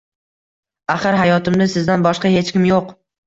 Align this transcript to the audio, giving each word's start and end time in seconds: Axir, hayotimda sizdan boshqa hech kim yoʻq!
Axir, 0.93 1.17
hayotimda 1.19 1.69
sizdan 1.75 2.07
boshqa 2.09 2.35
hech 2.39 2.51
kim 2.57 2.69
yoʻq! 2.73 2.91